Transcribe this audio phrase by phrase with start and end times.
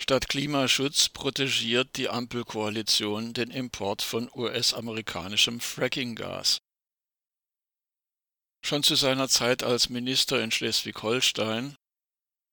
[0.00, 6.58] Statt Klimaschutz protegiert die Ampelkoalition den Import von US-amerikanischem Frackinggas.
[8.64, 11.76] Schon zu seiner Zeit als Minister in Schleswig-Holstein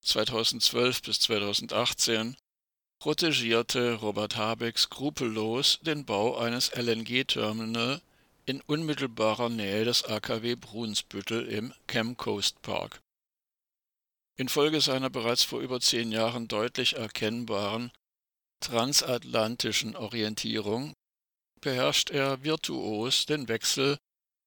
[0.02, 2.36] 2012 bis 2018
[3.00, 8.02] protegierte Robert Habeck skrupellos den Bau eines LNG-Terminal
[8.46, 13.02] in unmittelbarer Nähe des AKW Brunsbüttel im Chem Coast Park.
[14.38, 17.92] Infolge seiner bereits vor über zehn Jahren deutlich erkennbaren
[18.60, 20.94] transatlantischen Orientierung
[21.62, 23.98] beherrscht er virtuos den Wechsel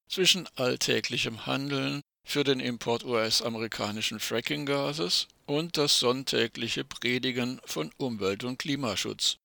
[0.08, 8.58] zwischen alltäglichem Handeln für den Import US-amerikanischen Frackinggases und das sonntägliche Predigen von Umwelt- und
[8.58, 9.38] Klimaschutz.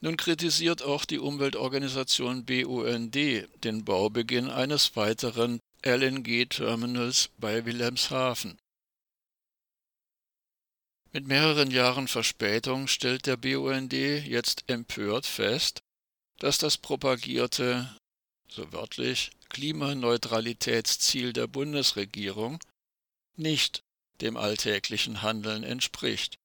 [0.00, 8.58] Nun kritisiert auch die Umweltorganisation BUND den Baubeginn eines weiteren LNG-Terminals bei Wilhelmshaven.
[11.14, 15.82] Mit mehreren Jahren Verspätung stellt der BUND jetzt empört fest,
[16.38, 17.94] dass das propagierte,
[18.48, 22.60] so wörtlich, Klimaneutralitätsziel der Bundesregierung
[23.36, 23.82] nicht
[24.22, 26.38] dem alltäglichen Handeln entspricht.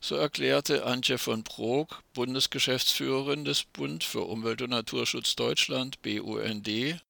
[0.00, 7.00] So erklärte Antje von Brok, Bundesgeschäftsführerin des Bund für Umwelt und Naturschutz Deutschland BUND,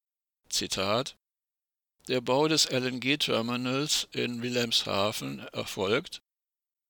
[0.51, 1.17] Zitat
[2.09, 6.21] Der Bau des LNG-Terminals in Wilhelmshaven erfolgt,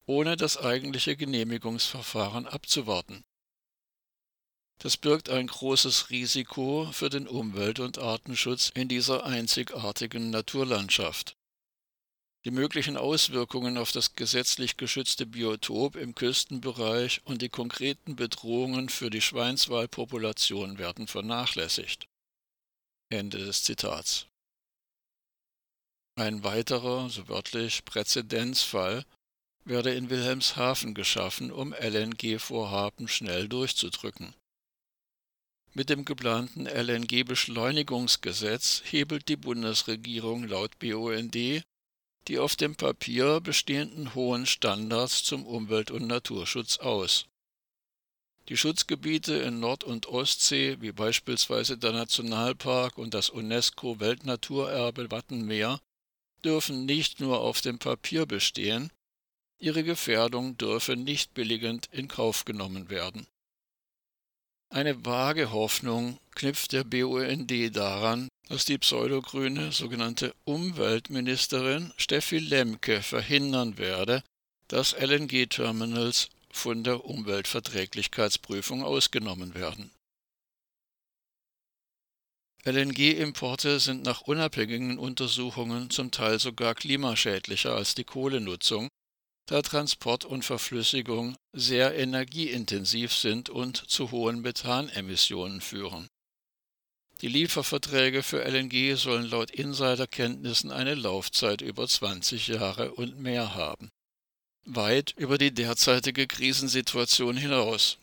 [0.06, 3.24] ohne das eigentliche Genehmigungsverfahren abzuwarten.
[4.78, 11.36] Das birgt ein großes Risiko für den Umwelt- und Artenschutz in dieser einzigartigen Naturlandschaft.
[12.44, 19.10] Die möglichen Auswirkungen auf das gesetzlich geschützte Biotop im Küstenbereich und die konkreten Bedrohungen für
[19.10, 22.08] die Schweinswalpopulation werden vernachlässigt.
[23.10, 24.26] Ende des Zitats.
[26.16, 29.04] Ein weiterer, so wörtlich, Präzedenzfall
[29.64, 34.34] werde in Wilhelmshaven geschaffen, um LNG-Vorhaben schnell durchzudrücken.
[35.74, 41.64] Mit dem geplanten LNG-Beschleunigungsgesetz hebelt die Bundesregierung laut BUND
[42.28, 47.26] die auf dem Papier bestehenden hohen Standards zum Umwelt- und Naturschutz aus.
[48.48, 55.80] Die Schutzgebiete in Nord- und Ostsee, wie beispielsweise der Nationalpark und das UNESCO-Weltnaturerbe Wattenmeer,
[56.44, 58.90] dürfen nicht nur auf dem Papier bestehen,
[59.62, 63.26] ihre Gefährdung dürfe nicht billigend in Kauf genommen werden.
[64.68, 73.78] Eine vage Hoffnung knüpft der BUND daran, dass die pseudogrüne sogenannte Umweltministerin Steffi Lemke verhindern
[73.78, 74.24] werde,
[74.68, 79.90] dass LNG-Terminals von der Umweltverträglichkeitsprüfung ausgenommen werden.
[82.64, 88.88] LNG-Importe sind nach unabhängigen Untersuchungen zum Teil sogar klimaschädlicher als die Kohlenutzung,
[89.46, 96.08] da Transport und Verflüssigung sehr energieintensiv sind und zu hohen Methanemissionen führen.
[97.20, 103.90] Die Lieferverträge für LNG sollen laut Insiderkenntnissen eine Laufzeit über 20 Jahre und mehr haben.
[104.64, 107.98] Weit über die derzeitige Krisensituation hinaus.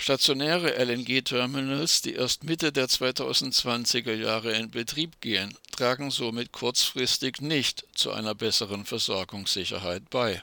[0.00, 7.84] Stationäre LNG-Terminals, die erst Mitte der 2020er Jahre in Betrieb gehen, tragen somit kurzfristig nicht
[7.94, 10.42] zu einer besseren Versorgungssicherheit bei